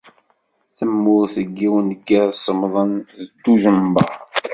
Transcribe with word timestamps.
Temmut 0.75 1.23
deg 1.41 1.49
yiwen 1.59 1.87
n 1.93 1.95
yiḍ 2.07 2.29
semmḍen 2.43 2.91
n 2.97 3.03
duǧember. 3.43 4.09